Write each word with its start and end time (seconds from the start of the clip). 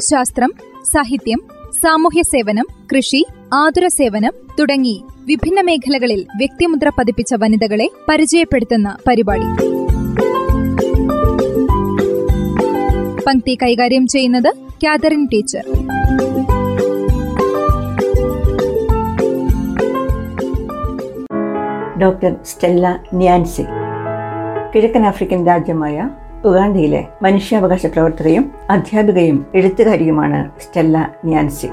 ശാസ്ത്രം 0.00 0.50
സാഹിത്യം 0.84 1.40
സാമൂഹ്യ 1.70 2.22
സേവനം 2.22 2.66
കൃഷി 2.92 3.26
ആതുര 3.54 3.86
സേവനം 3.86 4.32
തുടങ്ങി 4.60 5.04
വിഭിന്ന 5.26 5.60
മേഖലകളിൽ 5.60 6.26
വ്യക്തിമുദ്ര 6.36 6.88
പതിപ്പിച്ച 6.88 7.34
വനിതകളെ 7.34 7.90
പരിചയപ്പെടുത്തുന്ന 8.08 8.96
പരിപാടി. 9.08 9.48
പങ്ക്തി 13.26 13.58
കൈകാര്യം 13.62 14.06
ചെയ്യുന്നത് 14.06 14.54
Catherine 14.84 15.26
teacher. 15.26 15.64
Doctor 22.00 22.36
Stella 22.44 23.04
Nyanzi 23.14 23.62
കിഴക്കൻ 24.74 25.06
ആഫ്രിക്കൻ 25.06 25.46
രാജ്യമായ 25.46 26.10
ഉഗാണ്ടയിലെ 26.48 27.00
മനുഷ്യാവകാശ 27.22 27.86
പ്രവർത്തകയും 27.86 28.44
അധ്യാപികയും 28.70 29.46
എഴുത്തുകാരിയുമാണ് 29.54 30.40
സ്റ്റെല്ല 30.60 30.96
ന്യാൻസി. 31.24 31.68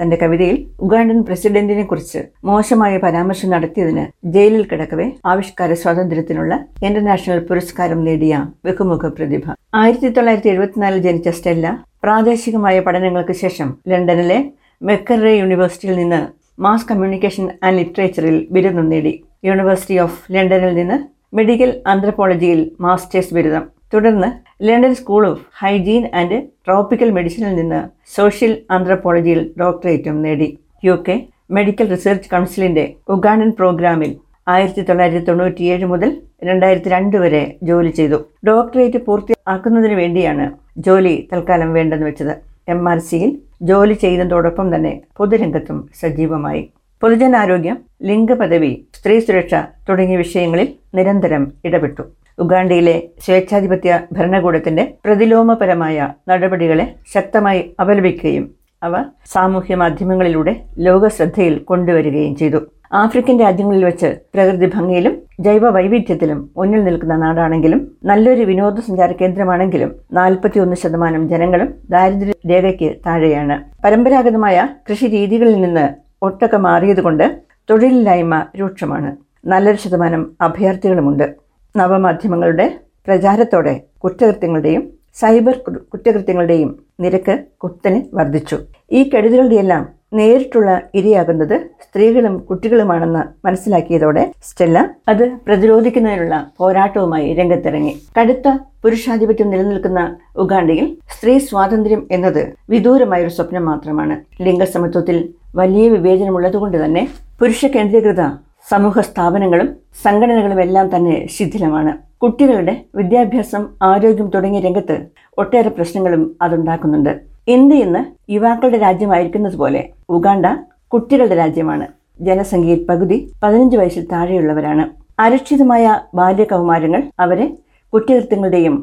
തന്റെ 0.00 0.16
കവിതയിൽ 0.16 0.56
ഉഗാണ്ടൻ 0.80 1.18
പ്രസിഡന്റിനെ 1.24 1.82
കുറിച്ച് 1.82 2.20
മോശമായ 2.44 2.96
പരാമർശം 2.96 3.50
നടത്തിയതിന് 3.50 4.04
ജയിലിൽ 4.24 4.62
കിടക്കവെ 4.68 5.06
ആവിഷ്കാര 5.26 5.72
സ്വാതന്ത്ര്യത്തിനുള്ള 5.72 6.52
ഇന്റർനാഷണൽ 6.86 7.40
പുരസ്കാരം 7.48 8.04
നേടിയ 8.04 8.34
ബഹുമുഖ 8.64 9.08
പ്രതിഭ. 9.08 9.44
ആയിരത്തി 9.74 10.08
തൊള്ളായിരത്തി 10.08 10.48
എഴുപത്തിനാലിൽ 10.48 10.98
ജനിച്ച 10.98 11.28
സ്റ്റെല്ല 11.28 11.84
പ്രാദേശികമായ 12.02 12.80
പഠനങ്ങൾക്ക് 12.80 13.32
ശേഷം 13.32 13.70
ലണ്ടനിലെ 13.88 14.38
മെക്കറേ 14.82 15.32
യൂണിവേഴ്സിറ്റിയിൽ 15.40 15.96
നിന്ന് 15.96 16.20
മാസ് 16.62 16.88
കമ്മ്യൂണിക്കേഷൻ 16.90 17.46
ആൻഡ് 17.62 17.78
ലിറ്ററേച്ചറിൽ 17.78 18.38
ബിരുദം 18.50 18.88
നേടി. 18.88 19.12
യൂണിവേഴ്സിറ്റി 19.44 19.98
ഓഫ് 19.98 20.18
ലണ്ടനിൽ 20.32 20.74
നിന്ന് 20.74 20.96
മെഡിക്കൽ 21.32 21.70
ആന്ത്രപ്പോളജിയിൽ 21.86 22.60
മാസ്റ്റേഴ്സ് 22.84 23.34
ബിരുദം. 23.34 23.64
തുടർന്ന് 23.94 24.28
London 24.66 24.94
school 24.94 25.22
of 25.28 25.44
hygiene 25.60 26.04
and 26.20 26.38
tropical 26.66 27.10
മെഡിസിനിൽ 27.18 27.52
നിന്ന് 27.56 27.80
സോഷ്യൽ 28.16 28.52
ആന്ത്രപ്പോളജിയിൽ 28.76 29.40
ഡോക്ടറേറ്റും 29.60 30.16
നേടി. 30.24 30.48
യു 30.84 30.94
കെ 31.08 31.16
മെഡിക്കൽ 31.50 31.86
റിസർച്ച് 31.94 32.30
കൗൺസിലിന്റെ 32.30 32.84
ഉഗാണ്ടൻ 33.14 33.52
പ്രോഗ്രാമിൽ 33.60 34.12
ആയിരത്തി 34.48 34.82
തൊള്ളായിരത്തി 34.88 35.22
തൊണ്ണൂറ്റിയേഴ് 35.26 35.86
മുതൽ 35.92 36.10
രണ്ടായിരത്തി 36.48 36.90
രണ്ട് 36.94 37.16
വരെ 37.16 37.42
ജോലി 37.62 37.90
ചെയ്തു. 37.90 38.18
ഡോക്ടറേറ്റ് 38.48 39.00
പൂർത്തിയാക്കുന്നതിന് 39.06 39.96
വേണ്ടിയാണ് 40.02 40.46
ജോലി 40.78 41.14
തൽക്കാലം 41.32 41.72
വേണ്ടെന്ന് 41.72 42.06
വെച്ചത്. 42.06 42.34
എം 42.68 42.82
ആർ 42.88 42.98
സിയിൽ 43.08 43.30
ജോലി 43.70 43.94
ചെയ്യുന്നതോടൊപ്പം 44.04 44.66
തന്നെ 44.74 44.92
പൊതുരംഗത്തും 45.16 45.78
സജീവമായി. 46.00 46.62
പൊതുജനാരോഗ്യം 47.02 47.76
ലിംഗപദവി 48.08 48.72
സ്ത്രീ 48.96 49.14
സുരക്ഷ 49.18 49.54
തുടങ്ങിയ 49.88 50.16
വിഷയങ്ങളിൽ 50.16 50.66
നിരന്തരം 50.96 51.52
ഇടപെട്ടു. 51.64 52.02
ഉഗാണ്ടയിലെ 52.38 52.94
സ്വേച്ഛാധിപത്യ 53.24 54.00
ഭരണകൂടത്തിന്റെ 54.16 54.84
പ്രതിലോമപരമായ 55.04 55.96
നടപടികളെ 56.30 56.86
ശക്തമായി 57.14 57.62
അപലപിക്കുകയും 57.82 58.44
അവ 58.82 58.94
സാമൂഹ്യ 59.26 59.74
മാധ്യമങ്ങളിലൂടെ 59.74 60.52
ലോക 60.86 61.08
ശ്രദ്ധയിൽ 61.08 61.56
കൊണ്ടുവരികയും 61.70 62.34
ചെയ്തു. 62.36 62.60
ആഫ്രിക്കൻ 63.00 63.36
രാജ്യങ്ങളിൽ 63.40 63.82
വെച്ച് 63.84 64.08
പ്രകൃതി 64.34 64.68
ഭംഗിയിലും 64.76 65.14
ജൈവ 65.46 65.64
വൈവിധ്യത്തിലും 65.70 66.38
മുന്നിൽ 66.56 66.84
നിൽക്കുന്ന 66.84 67.16
നാടാണെങ്കിലും 67.16 67.80
നല്ലൊരു 68.04 68.44
വിനോദസഞ്ചാര 68.50 69.12
കേന്ദ്രമാണെങ്കിലും 69.20 69.90
നാൽപ്പത്തിയൊന്ന് 70.12 70.76
ശതമാനം 70.76 71.28
ജനങ്ങളും 71.28 71.68
ദാരിദ്ര്യ 71.90 72.34
രേഖയ്ക്ക് 72.52 72.90
താഴെയാണ്. 73.06 73.56
പരമ്പരാഗതമായ 73.84 74.56
കൃഷി 74.88 75.06
രീതികളിൽ 75.16 75.60
നിന്ന് 75.60 75.86
ഒട്ടൊക്കെ 76.22 76.56
മാറിയതുകൊണ്ട് 76.56 77.40
തൊഴിലില്ലായ്മ 77.70 78.46
രൂക്ഷമാണ്. 78.60 79.16
നല്ലൊരു 79.44 79.76
ശതമാനം 79.76 80.36
അഭയാർത്ഥികളുമുണ്ട്. 80.40 81.34
നവമാധ്യമങ്ങളുടെ 81.76 82.78
പ്രചാരത്തോടെ 83.06 83.80
കുറ്റകൃത്യങ്ങളുടെയും 84.04 84.92
സൈബർ 85.14 85.56
കുറ്റകൃത്യങ്ങളുടെയും 85.92 86.82
നിരക്ക് 87.00 87.44
കുത്തനെ 87.56 88.06
വർദ്ധിച്ചു. 88.14 88.58
ഈ 88.92 89.02
കെടുതികളുടെയെല്ലാം 89.02 89.99
നേരിട്ടുള്ള 90.12 90.70
ഇരയാകുന്നത് 90.98 91.56
സ്ത്രീകളും 91.84 92.34
കുട്ടികളുമാണെന്ന് 92.48 93.22
മനസ്സിലാക്കിയതോടെ 93.46 94.24
സ്റ്റെല്ല 94.48 94.78
അത് 95.08 95.24
പ്രതിരോധിക്കുന്നതിനുള്ള 95.46 96.36
പോരാട്ടവുമായി 96.58 97.28
രംഗത്തിറങ്ങി. 97.34 97.94
കടുത്ത 98.18 98.48
പുരുഷാധിപത്യം 98.84 99.50
നിലനിൽക്കുന്ന 99.50 100.02
ഉഗാണ്ടയിൽ 100.36 100.86
സ്ത്രീ 101.14 101.38
സ്വാതന്ത്ര്യം 101.38 102.02
എന്നത് 102.10 102.42
വിദൂരമായൊരു 102.68 103.32
സ്വപ്നം 103.38 103.64
മാത്രമാണ്. 103.64 104.16
ലിംഗസമത്വത്തിൽ 104.40 105.18
വലിയ 105.54 105.86
വിവേചനമുള്ളതുകൊണ്ട് 105.88 106.84
തന്നെ 106.84 107.02
പുരുഷ 107.40 107.66
കേന്ദ്രീകൃത 107.76 108.22
സമൂഹ 108.70 109.00
സ്ഥാപനങ്ങളും 109.00 109.68
സംഘടനകളും 110.04 110.58
എല്ലാം 110.60 110.86
തന്നെ 110.94 111.16
ശിഥിലമാണ്. 111.36 111.92
കുട്ടികളുടെ 112.22 112.74
വിദ്യാഭ്യാസം 112.98 113.62
ആരോഗ്യം 113.82 114.28
തുടങ്ങിയ 114.34 114.60
രംഗത്ത് 114.60 114.96
ഒട്ടേറെ 115.38 115.70
പ്രശ്നങ്ങളും 115.76 116.22
അതുണ്ടാക്കുന്നുണ്ട്. 116.42 117.12
ഇന്ത്യ 117.54 117.84
ഇന്ന് 117.84 118.00
യുവാക്കളുടെ 118.32 118.78
രാജ്യമായിരിക്കുന്നത് 118.78 119.56
പോലെ 119.60 119.82
ഉഗാണ്ട 120.16 120.46
കുട്ടികളുടെ 120.92 121.34
രാജ്യമാണ്. 121.34 121.86
ജനസംഖ്യയിൽ 122.20 122.80
പകുതി 122.88 123.16
പതിനഞ്ച് 123.42 123.76
വയസ്സിൽ 123.76 124.04
താഴെയുള്ളവരാണ്. 124.12 124.84
അരക്ഷിതമായ 125.18 125.84
ബാല്യകൗമാരങ്ങൾ 126.14 127.02
അവരെ 127.20 127.46
കുറ്റകൃത്യങ്ങളുടെയും 127.92 128.74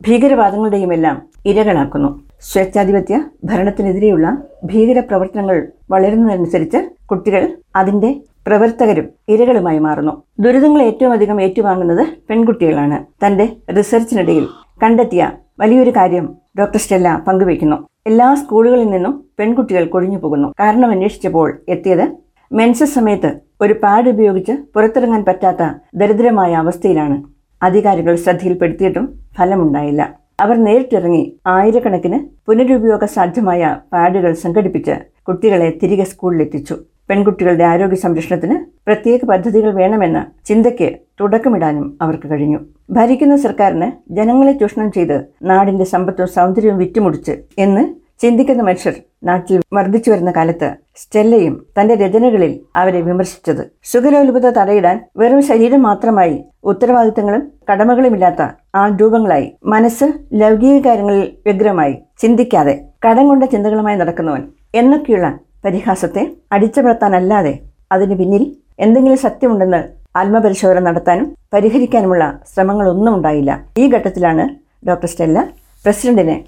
ഭീകരവാദങ്ങളുടെയും 0.00 0.92
എല്ലാം 0.96 1.16
ഇരകളാക്കുന്നു. 1.46 2.10
സ്വേച്ഛാധിപത്യ 2.50 3.16
ഭരണത്തിനെതിരെയുള്ള 3.44 4.26
ഭീകര 4.64 5.00
പ്രവർത്തനങ്ങൾ 5.00 5.58
വളരുന്നതനുസരിച്ച് 5.90 6.78
കുട്ടികൾ 7.10 7.42
അതിന്റെ 7.76 8.10
പ്രവർത്തകരും 8.46 9.06
ഇരകളുമായി 9.28 9.80
മാറുന്നു. 9.86 10.14
ദുരിതങ്ങൾ 10.40 10.82
ഏറ്റവും 10.82 11.12
അധികം 11.12 11.40
ഏറ്റുവാങ്ങുന്നത് 11.42 12.04
പെൺകുട്ടികളാണ്. 12.28 12.98
തന്റെ 13.24 13.46
റിസർച്ചിനിടയിൽ 13.78 14.46
കണ്ടെത്തിയ 14.82 15.22
വലിയൊരു 15.60 15.90
കാര്യം 15.90 16.26
ഡോക്ടർ 16.58 16.80
സ്റ്റെല്ല 16.84 17.08
പങ്കുവയ്ക്കുന്നു. 17.26 17.78
എല്ലാ 18.06 18.28
സ്കൂളുകളിൽ 18.34 18.90
നിന്നും 18.90 19.12
പെൺകുട്ടികൾ 19.38 19.84
കൊഴിഞ്ഞു 19.84 20.18
പോകുന്നു. 20.18 20.48
കാരണം 20.60 20.90
അന്വേഷിച്ചപ്പോൾ 20.90 21.48
എത്തിയത് 21.68 22.06
മെൻസസ് 22.50 22.94
സമയത്ത് 22.94 23.30
ഒരു 23.60 23.74
പാഡ് 23.82 24.08
ഉപയോഗിച്ച് 24.08 24.54
പുറത്തിറങ്ങാൻ 24.74 25.22
പറ്റാത്ത 25.24 25.62
ദരിദ്രമായ 25.94 26.52
അവസ്ഥയിലാണ്. 26.54 27.16
അധികാരികൾ 27.62 28.14
ശ്രദ്ധയിൽപ്പെടുത്തിയിട്ടും 28.16 29.04
ഫലമുണ്ടായില്ല. 29.38 30.02
അവർ 30.40 30.56
നേരിട്ടിറങ്ങി 30.64 31.22
ആയിരക്കണക്കിന് 31.46 32.18
പുനരുപയോഗ 32.46 33.04
സാധ്യമായ 33.16 33.62
പാഡുകൾ 33.92 34.32
സംഘടിപ്പിച്ച് 34.34 34.94
കുട്ടികളെ 35.28 35.68
തിരികെ 35.82 36.04
സ്കൂളിലെത്തിച്ചു. 36.04 36.74
പെൺകുട്ടികളുടെ 37.08 37.64
ആരോഗ്യ 37.64 37.96
സംരക്ഷണത്തിന് 37.96 38.56
പ്രത്യേക 38.86 39.20
പദ്ധതികൾ 39.24 39.70
വേണമെന്ന 39.74 40.18
ചിന്തയ്ക്ക് 40.48 40.88
തുടക്കമിടാനും 41.22 41.98
അവർക്ക് 42.00 42.30
കഴിഞ്ഞു. 42.30 42.60
ഭരിക്കുന്ന 42.90 43.36
സർക്കാരിന് 43.36 43.88
ജനങ്ങളെ 44.10 44.52
ചൂഷണം 44.52 44.92
ചെയ്ത് 44.92 45.16
നാടിന്റെ 45.42 45.84
സമ്പത്തും 45.84 46.26
സൗന്ദര്യവും 46.26 46.78
വിറ്റുമുടിച്ച് 46.78 47.34
എന്ന് 47.58 47.82
ചിന്തിക്കുന്ന 48.22 48.62
മനുഷ്യർ 48.62 48.94
നാട്ടിൽ 49.24 49.60
വർദ്ധിച്ചു 49.72 50.10
വരുന്ന 50.10 50.30
കാലത്ത് 50.36 50.68
സ്റ്റെല്ലയും 50.96 51.54
തന്റെ 51.78 51.94
രചനകളിൽ 51.94 52.52
അവരെ 52.76 53.00
വിമർശിച്ചത്. 53.00 53.62
സുഖലോലുപത 53.84 54.50
തടയിടാൻ 54.50 54.96
വെറും 55.16 55.40
ശരീരം 55.42 55.82
മാത്രമായി 55.82 56.36
ഉത്തരവാദിത്തങ്ങളും 56.64 57.42
കടമകളുമില്ലാത്ത 57.70 58.42
രൂപങ്ങളായി 59.00 59.48
മനസ്സ് 59.64 60.06
ലൗകിക 60.32 60.76
കാര്യങ്ങളിൽ 60.86 61.24
വ്യഗ്രമായി 61.46 61.94
ചിന്തിക്കാതെ 62.18 62.74
കടം 63.06 63.28
കൊണ്ട 63.28 63.44
ചിന്തകളുമായി 63.44 63.96
നടക്കുന്നവൻ 63.96 64.42
എന്നൊക്കെയുള്ള 64.74 65.28
പരിഹാസത്തെ 65.64 66.22
അടിച്ചമർത്താനല്ലാതെ 66.52 67.54
അതിന് 67.92 68.14
പിന്നിൽ 68.18 68.44
എന്തെങ്കിലും 68.78 69.18
സത്യമുണ്ടെന്ന് 69.18 70.01
ആത്മപരിശോധന 70.14 70.78
നടത്താനും 70.78 71.36
പരിഹരിക്കാനുമുള്ള 71.52 72.24
ശ്രമങ്ങളൊന്നും 72.54 73.14
ഉണ്ടായില്ല 73.14 73.52
ഈ 73.78 73.88
ഘട്ടത്തിലാണ് 73.88 74.44
ഡോക്ടർ 74.88 75.08
സ്റ്റെല്ല 75.08 75.48
പ്രസിഡന്റിനെ 75.84 76.44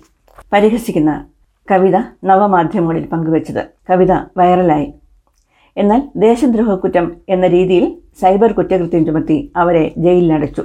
പരിഹസിക്കുന്ന 0.53 1.13
കവിത 1.71 1.97
നവമാധ്യമങ്ങളിൽ 2.25 3.05
പങ്കുവച്ചത്. 3.13 3.63
കവിത 3.91 4.13
വൈറലായി. 4.37 4.95
എന്നാൽ 5.77 6.01
ദേശദ്രോഹ 6.17 6.75
കുറ്റം 6.75 7.17
എന്ന 7.29 7.47
രീതിയിൽ 7.47 7.85
സൈബർ 8.21 8.53
കുറ്റകൃത്യം 8.53 9.07
ചുമത്തി 9.07 9.53
അവരെ 9.57 9.93
ജയിലിലടച്ചു. 9.97 10.63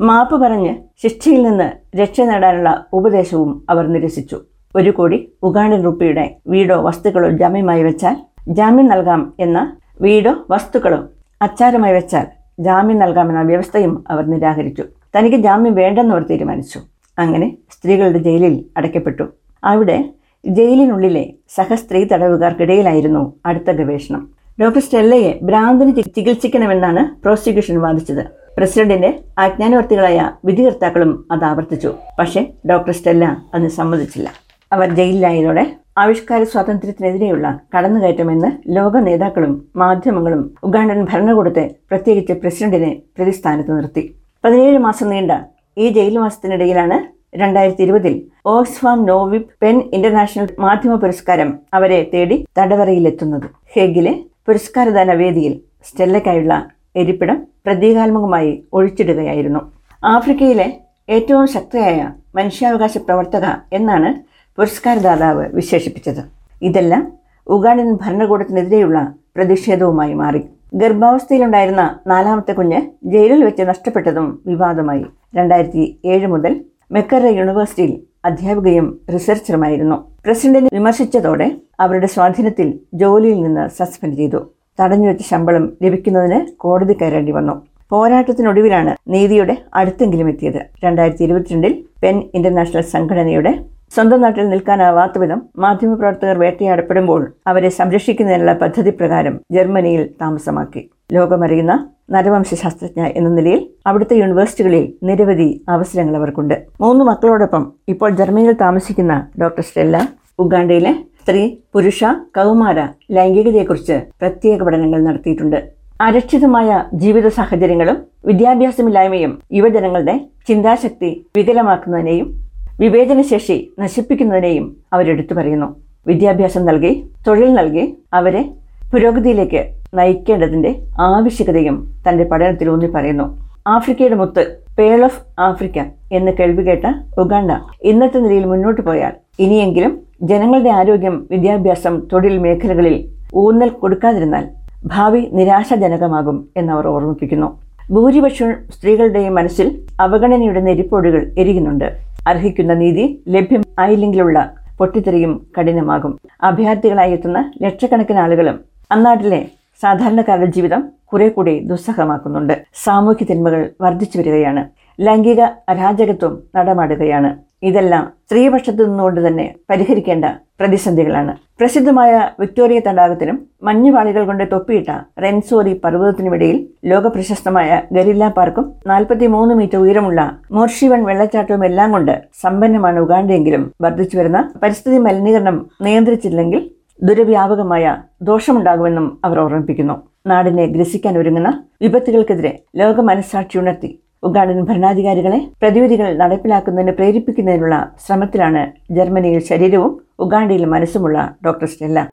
മാപ്പ് 0.00 0.36
പറഞ്ഞ് 0.42 0.74
ശിക്ഷയിൽ 1.02 1.42
നിന്ന് 1.42 1.68
രക്ഷ 2.00 2.20
നേടാനുള്ള 2.20 2.84
ഉപദേശവും 2.92 3.66
അവർ 3.70 3.86
നിരസിച്ചു. 3.86 4.38
ഒരു 4.74 4.90
കോടി 4.90 5.18
ഉഗാണ്ടൻ 5.42 5.84
റുപ്പിയുടെ 5.84 6.36
വീടോ 6.46 6.76
വസ്തുക്കളോ 6.82 7.28
ജാമ്യമായി 7.30 7.82
വെച്ചാൽ 7.82 8.16
ജാമ്യം 8.48 8.86
നൽകാം 8.86 9.32
എന്ന 9.40 9.58
വീടോ 10.00 10.34
വസ്തുക്കളോ 10.50 11.00
അച്ചാരമായി 11.42 11.92
വെച്ചാൽ 11.92 12.26
ജാമ്യം 12.60 12.98
നൽകാമെന്ന 12.98 13.42
വ്യവസ്ഥയും 13.42 14.04
അവർ 14.10 14.26
നിരാകരിച്ചു. 14.26 14.84
തനിക്ക് 15.18 15.36
ജാമ്യം 15.36 15.74
വേണ്ടെന്ന് 15.74 16.14
അവർ 16.14 16.22
തീരുമാനിച്ചു. 16.22 16.80
അങ്ങനെ 17.18 17.56
സ്ത്രീകളുടെ 17.70 18.18
ജയിലിൽ 18.18 18.64
അടയ്ക്കപ്പെട്ടു. 18.76 19.22
അവിടെ 19.64 20.10
ജയിലിനുള്ളിലെ 20.46 21.32
സഹസ്ത്രീ 21.48 22.04
തടവുകാർക്കിടയിലായിരുന്നു 22.04 23.32
അടുത്ത 23.46 23.70
ഗവേഷണം. 23.70 24.28
ഡോക്ടർ 24.62 24.80
സ്റ്റെല്ലയെ 24.80 25.38
ഭ്രാന്തിന് 25.42 25.96
ചികിത്സിക്കണമെന്നാണ് 25.96 27.22
പ്രോസിക്യൂഷൻ 27.22 27.80
വാദിച്ചത്. 27.80 28.26
പ്രസിഡന്റിന്റെ 28.56 29.20
ആജ്ഞാനവർത്തികളായ 29.38 30.30
വിധികർത്താക്കളും 30.44 31.28
അത് 31.30 31.44
ആവർത്തിച്ചു. 31.44 31.94
പക്ഷേ 32.18 32.52
ഡോക്ടർ 32.70 32.90
സ്റ്റെല്ല 32.90 33.42
അതിന് 33.54 33.68
സമ്മതിച്ചില്ല. 33.68 34.30
അവർ 34.72 34.94
ജയിലിലായതോടെ 34.94 35.76
ആവിഷ്കാര 35.96 36.42
സ്വാതന്ത്ര്യത്തിനെതിരെയുള്ള 36.42 37.46
കടന്നുകയറ്റമെന്ന് 37.74 38.50
ലോക 38.76 38.96
നേതാക്കളും 38.96 39.52
മാധ്യമങ്ങളും 39.76 40.42
ഉഗാണ്ടൻ 40.64 41.00
ഭരണകൂടത്തെ 41.04 41.64
പ്രത്യേകിച്ച് 41.90 42.32
പ്രസിഡന്റിനെ 42.32 42.92
പ്രതിസ്ഥാനത്ത് 43.18 43.72
നിർത്തി. 43.76 44.04
പതിനേഴ് 44.44 44.78
മാസം 44.78 45.08
നീണ്ട 45.08 45.32
ഈ 45.78 45.88
ജയിൽവാസത്തിനിടയിലാണ് 45.88 46.96
രണ്ടായിരത്തി 47.34 47.82
ഇരുപതിൽ 47.82 48.14
ഓക്സ്ഫാം 48.46 49.06
നോവിബ് 49.06 49.48
പെൻ 49.62 49.76
ഇന്റർനാഷണൽ 49.96 50.48
മാധ്യമ 50.58 50.94
പുരസ്കാരം 50.94 51.50
അവരെ 51.74 52.00
തേടി 52.14 52.46
തടവറയിലെത്തുന്നത്. 52.58 53.46
ഹേഗിലെ 53.74 54.14
പുരസ്കാരദാന 54.48 55.12
വേദിയിൽ 55.12 55.54
സ്റ്റെല്ലയ്ക്കായുള്ള 55.84 56.54
എരിപ്പിടം 56.96 57.46
പ്രതീകാത്മകമായി 57.66 58.64
ഒഴിച്ചിടുകയായിരുന്നു. 58.72 59.60
ആഫ്രിക്കയിലെ 60.04 60.68
ഏറ്റവും 61.08 61.46
ശക്തയായ 61.46 62.10
മനുഷ്യാവകാശ 62.34 62.98
പ്രവർത്തക 62.98 63.46
എന്നാണ് 63.72 64.10
പുരസ്കാരദാതാവ് 64.58 65.46
വിശേഷിപ്പിച്ചത്. 65.46 66.22
ഇതെല്ലാം 66.62 67.12
ഉഗാണ്ടൻ 67.46 67.94
ഭരണകൂടത്തിനെതിരെയുള്ള 67.94 69.14
പ്രതിഷേധവുമായി 69.36 70.14
മാറി. 70.14 70.42
ഗർഭാവസ്ഥയിലുണ്ടായിരുന്ന 70.74 71.98
നാലാമത്തെ 72.06 72.52
കുഞ്ഞ് 72.52 72.80
ജയിലിൽ 73.04 73.44
വെച്ച് 73.44 73.62
നഷ്ടപ്പെട്ടതും 73.62 74.42
വിവാദമായി. 74.46 75.06
രണ്ടായിരത്തി 75.36 76.00
ഏഴ് 76.04 76.26
മുതൽ 76.26 76.60
മെക്കറ 76.92 77.26
യൂണിവേഴ്സിറ്റിയിൽ 77.26 78.00
അധ്യാപികയും 78.24 79.00
റിസർച്ചറുമായിരുന്നു. 79.14 79.96
പ്രസിഡന്റിനെ 80.24 80.68
വിമർശിച്ചതോടെ 80.72 81.56
അവരുടെ 81.80 82.06
സ്വാധീനത്തിൽ 82.06 82.78
ജോലിയിൽ 82.94 83.42
നിന്ന് 83.42 83.68
സസ്പെൻഡ് 83.68 84.16
ചെയ്തു. 84.16 84.52
തടഞ്ഞുവെച്ച 84.80 85.22
ശമ്പളം 85.22 85.72
ലഭിക്കുന്നതിന് 85.82 86.46
കോടതി 86.56 86.92
കയറേണ്ടി 86.92 87.32
വന്നു. 87.32 87.66
പോരാട്ടത്തിനൊടുവിലാണ് 87.90 88.96
നീതിയുടെ 89.08 89.56
അടുത്തെങ്കിലും 89.74 90.28
എത്തിയത്. 90.28 90.62
രണ്ടായിരത്തി 90.84 91.22
ഇരുപത്തിരണ്ടിൽ 91.22 91.84
പെൻ 92.02 92.22
ഇന്റർനാഷണൽ 92.34 92.80
സംഘടനയുടെ 92.80 93.71
സ്വന്തം 93.94 94.20
നാട്ടിൽ 94.20 94.48
നിൽക്കാനാവാത്ത 94.48 95.18
വിധം 95.18 95.42
മാധ്യമപ്രവർത്തകർ 95.58 96.38
വേട്ടയാടപ്പെടുമ്പോൾ 96.38 97.32
അവരെ 97.46 97.68
സംരക്ഷിക്കുന്നതിനുള്ള 97.68 98.52
പദ്ധതി 98.52 98.90
പ്രകാരം 98.90 99.40
ജർമ്മനിയിൽ 99.50 100.08
താമസമാക്കി. 100.20 100.90
ലോകമറിയുന്ന 101.12 101.88
നരവംശ 102.10 102.54
ശാസ്ത്രജ്ഞ 102.54 103.02
എന്ന 103.16 103.28
നിലയിൽ 103.28 103.68
അവിടുത്തെ 103.86 104.16
യൂണിവേഴ്സിറ്റികളിൽ 104.16 104.92
നിരവധി 105.02 105.64
അവസരങ്ങൾ 105.68 106.16
അവർക്കുണ്ട്. 106.16 106.66
മൂന്ന് 106.80 107.04
മക്കളോടൊപ്പം 107.04 107.72
ഇപ്പോൾ 107.88 108.10
ജർമ്മനിയിൽ 108.10 108.52
താമസിക്കുന്ന 108.52 109.26
ഡോക്ടർ 109.42 109.62
സ്റ്റെല്ല 109.62 110.08
ഉഗാണ്ടയിലെ 110.38 110.92
സ്ത്രീ 111.22 111.42
പുരുഷ 111.74 112.04
കൗമാര 112.04 112.80
ലൈംഗികതയെക്കുറിച്ച് 113.10 114.02
പ്രത്യേക 114.20 114.62
പഠനങ്ങൾ 114.62 115.02
നടത്തിയിട്ടുണ്ട്. 115.02 115.58
അരക്ഷിതമായ 116.00 116.84
ജീവിത 116.94 117.28
സാഹചര്യങ്ങളും 117.28 117.98
വിദ്യാഭ്യാസമില്ലായ്മയും 118.26 119.38
യുവജനങ്ങളുടെ 119.52 120.20
ചിന്താശക്തി 120.48 121.26
വികലമാക്കുന്നതിനെയും 121.36 122.41
വിവേചനശേഷി 122.80 123.72
നശിപ്പിക്കുന്നതിനെയും 123.78 124.76
അവരെടുത്തു 124.92 125.34
പറയുന്നു. 125.34 125.76
വിദ്യാഭ്യാസം 126.06 126.64
നൽകി 126.64 127.04
തൊഴിൽ 127.26 127.54
നൽകി 127.54 127.96
അവരെ 128.14 128.44
പുരോഗതിയിലേക്ക് 128.92 129.64
നയിക്കേണ്ടതിന്റെ 129.94 130.74
ആവശ്യകതയും 131.00 131.88
തന്റെ 132.08 132.24
പഠനത്തിൽ 132.24 132.70
ഊന്നി 132.70 132.86
പറയുന്നു. 132.86 133.38
ആഫ്രിക്കയുടെ 133.66 134.14
മുത്ത് 134.14 134.58
പേൾ 134.78 135.04
ഓഫ് 135.04 135.20
ആഫ്രിക്ക 135.38 135.78
എന്ന് 136.12 136.32
കേൾവി 136.32 136.62
കേട്ട 136.66 136.84
ഉഗാണ്ട 137.18 137.50
ഇന്നത്തെ 137.82 138.18
നിലയിൽ 138.18 138.44
മുന്നോട്ട് 138.44 138.80
പോയാൽ 138.80 139.12
ഇനിയെങ്കിലും 139.38 140.00
ജനങ്ങളുടെ 140.22 140.70
ആരോഗ്യം 140.70 141.26
വിദ്യാഭ്യാസം 141.30 142.02
തൊഴിൽ 142.12 142.38
മേഖലകളിൽ 142.38 143.08
ഊന്നൽ 143.34 143.68
കൊടുക്കാതിരുന്നാൽ 143.68 144.48
ഭാവി 144.86 145.28
നിരാശാജനകമാകും 145.32 146.48
എന്നവർ 146.56 146.86
ഓർമ്മിപ്പിക്കുന്നു. 146.86 147.58
ഭൂരിപക്ഷം 147.90 148.54
സ്ത്രീകളുടെയും 148.70 149.34
മനസ്സിൽ 149.34 149.86
അവഗണനയുടെ 150.00 150.60
നെരിപ്പോടുകൾ 150.60 151.30
എരിയുന്നുണ്ട്. 151.38 152.11
അർഹിക്കുന്ന 152.26 152.74
നീതി 152.74 153.22
ലഭ്യമായില്ലെങ്കിലുള്ള 153.28 154.54
പൊട്ടിത്തെറിയും 154.78 155.46
കഠിനമാകും. 155.58 156.18
അഭയാർത്ഥികളായി 156.42 157.12
എത്തുന്ന 157.12 157.52
ലക്ഷക്കണക്കിന് 157.62 158.18
ആളുകളും 158.18 158.60
അന്നാട്ടിലെ 158.92 159.48
സാധാരണക്കാരുടെ 159.82 160.46
ജീവിതം 160.46 160.92
കുറെ 161.04 161.28
കൂടി 161.28 161.58
ദുസ്സഹമാക്കുന്നുണ്ട്. 161.58 162.62
സാമൂഹ്യ 162.74 163.26
തിന്മകൾ 163.30 163.70
വർദ്ധിച്ചു 163.80 164.18
വരികയാണ് 164.18 164.68
ലൈംഗിക 165.00 165.40
അരാജകത്വം 165.68 166.42
നടമാടുകയാണ്. 166.56 167.51
ഇതെല്ലാം 167.62 168.04
സ്ത്രീപക്ഷത്തു 168.26 168.82
നിന്നുകൊണ്ട് 168.84 169.26
തന്നെ 169.26 169.54
പരിഹരിക്കേണ്ട 169.70 170.26
പ്രതിസന്ധികളാണ്. 170.60 171.32
പ്രസിദ്ധമായ 171.60 172.30
വിക്ടോറിയ 172.40 172.80
തടാകത്തിനും 172.86 173.48
മഞ്ഞുപാളികൾ 173.62 174.24
കൊണ്ട് 174.24 174.44
തൊപ്പിയിട്ട 174.52 174.90
റെൻസോറി 175.22 175.80
പർവതത്തിനുമിടയിൽ 175.84 176.68
ലോകപ്രശസ്തമായ 176.84 177.80
ഗരില്ല 177.92 178.28
പാർക്കും 178.28 178.74
നാൽപ്പത്തി 178.86 179.26
മൂന്ന് 179.26 179.54
മീറ്റർ 179.54 179.78
ഉയരമുള്ള 179.78 180.38
മോർഷിവൺ 180.50 181.04
വെള്ളച്ചാട്ടവും 181.04 181.64
എല്ലാം 181.64 181.92
കൊണ്ട് 181.92 182.22
സമ്പന്നമാണ് 182.42 183.00
ഉഗാണ്ടയെങ്കിലും 183.00 183.72
വർദ്ധിച്ചു 183.80 184.18
വരുന്ന 184.18 184.52
പരിസ്ഥിതി 184.62 184.98
മലിനീകരണം 184.98 185.70
നിയന്ത്രിച്ചില്ലെങ്കിൽ 185.80 186.62
ദുരവ്യാപകമായ 187.02 187.96
ദോഷമുണ്ടാകുമെന്നും 188.22 189.18
അവർ 189.24 189.38
ഓർമ്മിപ്പിക്കുന്നു. 189.38 189.96
നാടിനെ 190.26 190.66
ഗ്രസിക്കാൻ 190.66 191.18
ഒരുങ്ങുന്ന 191.18 191.50
വിപത്തുകൾക്കെതിരെ 191.82 192.58
ലോക 192.76 193.00
മനസ്സാക്ഷി 193.00 193.58
ഉണർത്തി 193.58 194.01
ഉഗാണ്ടൻ 194.22 194.58
ഭരണാധികാരികളെ 194.64 195.38
പ്രതിവിധികൾ 195.62 196.08
നടപ്പിലാക്കുന്നതിന് 196.18 196.92
പ്രേരിപ്പിക്കുന്നതിനുള്ള 196.92 197.76
ശ്രമത്തിലാണ് 198.06 198.62
ജർമ്മനിയിൽ 198.96 199.40
ശരീരവും 199.48 199.92
ഉഗാണ്ടയിൽ 200.20 200.64
മനസ്സുമുള്ള 200.64 201.18
ഡോക്ടർ 201.46 201.66
സ്റ്റെല്ല. 201.66 202.08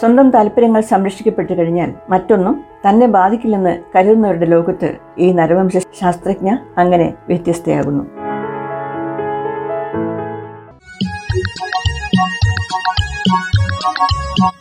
സ്വന്തം 0.00 0.30
താല്പര്യങ്ങൾ 0.30 0.80
സംരക്ഷിക്കപ്പെട്ടു 0.80 1.52
കഴിഞ്ഞാൽ 1.52 1.90
മറ്റൊന്നും 2.10 2.54
തന്നെ 2.86 3.06
ബാധിക്കില്ലെന്ന് 3.06 3.74
കരുതുന്നവരുടെ 3.94 4.48
ലോകത്ത് 4.54 4.90
ഈ 5.18 5.28
നരവംശ 5.32 5.76
ശാസ്ത്രജ്ഞ 6.00 6.50
അങ്ങനെ 6.78 7.08
വ്യത്യസ്തയാകുന്നു. 7.28 8.04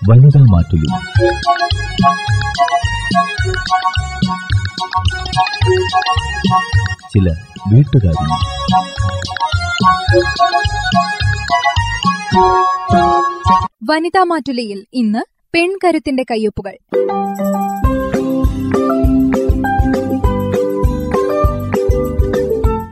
വനിതാ 0.10 0.42
മാറ്റുലി. 0.54 0.88
ചില 7.10 7.30
വീട്ടുകാരി. 7.74 8.26
വനിതാ 13.84 14.24
മാറ്റുലയിൽ 14.24 14.86
ഇന്ന് 14.94 15.20
പെൺകരുത്തിന്റെ 15.54 16.24
കയ്യൊപ്പുകൾ. 16.32 16.78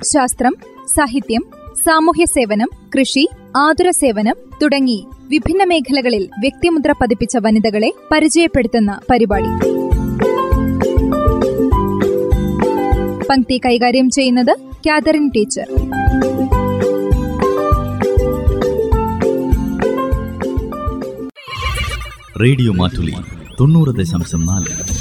ശാസ്ത്രം 0.04 0.56
സാഹിത്യം 0.98 1.46
സാമൂഹ്യ 1.86 2.26
സേവനം 2.26 2.70
കൃഷി 3.00 3.30
ആതുര 3.58 3.90
സേവനം 3.90 4.36
തുടങ്ങി 4.64 5.08
വിഭിന്ന 5.22 5.64
മേഖലകളിൽ 5.64 6.30
വ്യക്തിമുദ്ര 6.40 6.92
പതിപ്പിച്ച 6.92 7.38
വനിതകളെ 7.38 7.92
പരിചയപ്പെടുത്തുന്ന 8.12 9.00
പരിപാടി. 9.12 9.69
പങ്ക്തി 13.30 13.62
കൈകാര്യം 13.66 14.10
ചെയ്യുന്നത് 14.10 14.58
കാതറിൻ 14.88 15.30
ടീച്ചർ. 15.30 15.68
റേഡിയോ 22.42 22.74
മാറ്റുലി 22.74 23.16
തൊണ്ണൂറ് 23.60 23.96
ദശാംശം 23.96 24.46
നാല്. 24.46 24.99